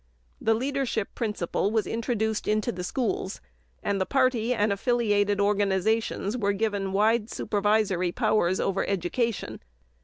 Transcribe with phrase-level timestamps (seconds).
[0.41, 3.39] The Leadership Principle was introduced into the schools
[3.83, 9.59] and the Party and affiliated organizations were given wide supervisory powers over education.